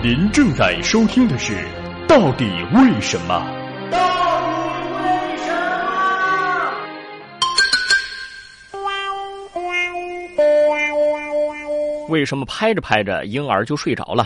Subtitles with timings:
[0.00, 1.54] 您正在收听的是
[2.06, 3.34] 《到底为什么》。
[3.90, 5.52] 为什
[11.98, 12.06] 么？
[12.08, 14.24] 为什么拍着拍着婴儿就睡着了？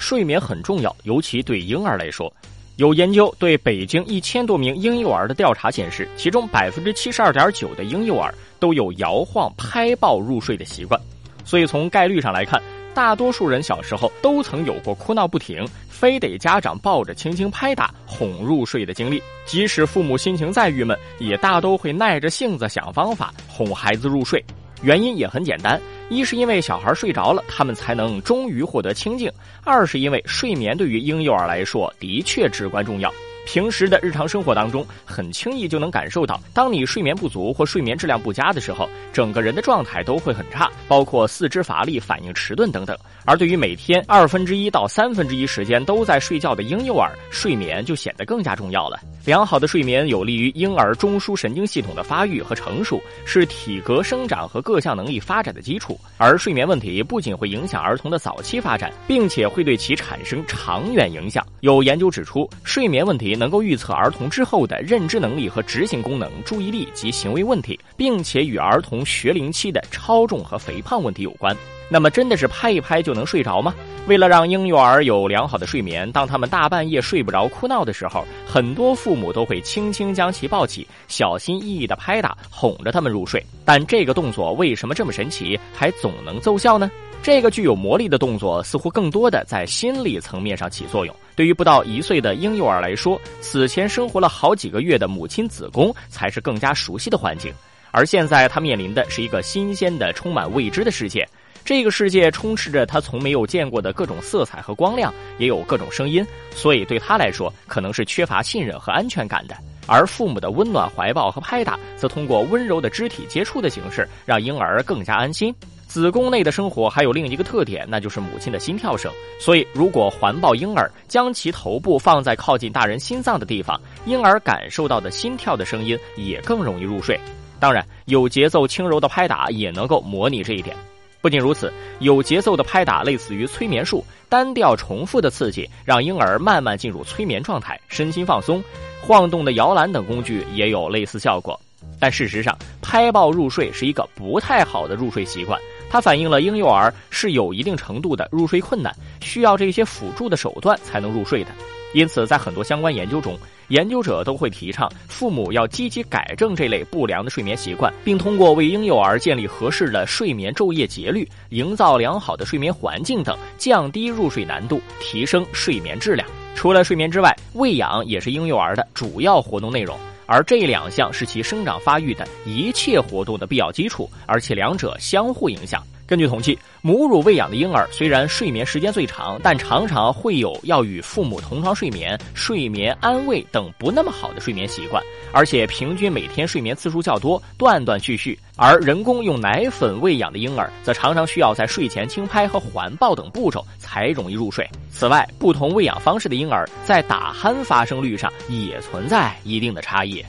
[0.00, 2.34] 睡眠很重要，尤其对婴儿来说。
[2.78, 11.00] 有研究对北京一千多名婴幼儿的调查显示，其中百分之七十二点九的婴幼儿都有摇晃、拍抱入睡的习惯。
[11.44, 12.60] 所以从概率上来看，
[12.94, 19.22] 大多数人小时候都曾有过哭闹不停，非得家长抱着轻轻拍打哄入睡的经历。
[19.46, 24.44] 即使父母心情再郁闷，也大都会耐着性子想方法哄孩子入睡。
[24.82, 25.80] 原因也很简单。
[26.10, 29.30] 一是因为小孩睡着了，他们才能终于获得清静；
[29.64, 33.10] 二是因为睡眠对于婴幼儿来说的确至关重要。
[33.44, 42.96] 平时的日常生活当中，很轻易就能感受到，当你睡眠不足或睡眠质量不佳的时候，整个人的状态都会很差，包括四肢乏力、反应迟钝等等。
[43.24, 48.98] 而对于每天二分之一到三分之一时间都在睡觉的婴幼儿，睡眠就显得更加重要了。
[49.24, 55.98] 良好的睡眠有利于婴儿中枢神经系统的发育和成熟，是体格生长和各项能力发展的基础。
[56.16, 61.46] 而睡眠问题不仅会影响儿童的早期发展，并且会对其产生长远影响。
[61.60, 71.56] 有研究指出，睡眠问题能够预测儿童之后的认知能力和执行功能、注意力及行为问题，并且与儿童学龄期的超重和肥胖问题有关。
[71.88, 73.74] 那么，真的是拍一拍就能睡着吗？
[74.06, 83.44] 为了让婴幼儿有良好的睡眠，当他们大半夜睡不着、哭闹的时候，很多父母都会轻轻将其抱起，小心翼翼地拍打，哄着他们入睡。
[83.64, 86.90] 但这个动作为什么这么神奇，还总能奏效呢？
[87.22, 91.14] 这个具有魔力的动作，似乎更多的在心理层面上起作用。
[91.36, 97.52] 对于不到一岁的婴幼儿来说，此前生活了好几个月的母亲子宫才是更加熟悉的环境，
[97.92, 101.24] 而现在他面临的是一个新鲜的、充满未知的世界。
[101.64, 109.56] 这个世界充斥着他从没有见过的各种色彩和光亮，也有各种声音，所以对他来说可能是缺乏信任和安全感的。
[109.86, 115.54] 而父母的温暖怀抱和拍打，则通过温柔的肢体接触的形式，让婴儿更加安心。
[115.86, 119.12] 子宫内的生活还有另一个特点，那就是母亲的心跳声。
[119.38, 127.20] 所以，如果环抱婴儿，将其头部放在靠近大人心脏的地方，婴儿感受到的心跳的声音也更容易入睡。
[127.60, 130.74] 当然，有节奏、轻柔的拍打也能够模拟这一点。
[131.22, 138.62] 不仅如此，有节奏的拍打类似于催眠术，单调重复的刺激让婴儿慢慢进入催眠状态，身心放松。
[139.00, 141.58] 晃动的摇篮等工具也有类似效果。
[142.00, 151.50] 但事实上，拍抱入睡是一个不太好的入睡习惯，它反映了婴幼儿是有一定程度的入睡困难，需要这些辅助的手段才能入睡的。
[151.92, 153.38] 因此，在很多相关研究中，
[153.68, 166.26] 研究者都会提倡父母要积极改正这类不良的睡眠习惯，并通过为婴幼儿建立合适的睡眠昼夜节律、营造良好的睡眠环境等，降低入睡难度，提升睡眠质量。
[166.54, 175.82] 除了睡眠之外，喂养也是婴幼儿的主要活动内容，而这两项是其生长发育的一切活动的必要基础，而且两者相互影响。
[176.06, 185.02] 根据统计，母乳喂养的婴儿虽然睡眠时间最长，但常常会有要与父母同床睡眠、睡眠安慰等不那么好的睡眠习惯，
[185.32, 188.38] 而且平均每天睡眠次数较多，断断续续。
[188.56, 194.68] 而人工用奶粉喂养的婴儿，则常常需要在睡前轻拍和环抱等步骤才容易入睡。
[194.90, 200.22] 此外，不同喂养方式的婴儿在打鼾发生率上也存在一定的差异。